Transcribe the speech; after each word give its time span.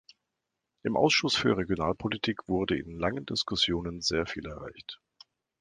Im 0.81 0.97
Ausschuss 0.97 1.35
für 1.35 1.57
Regionalpolitik 1.57 2.47
wurde 2.47 2.75
in 2.75 2.97
langen 2.97 3.27
Diskussionen 3.27 4.01
sehr 4.01 4.25
viel 4.25 4.47
erreicht. 4.47 4.99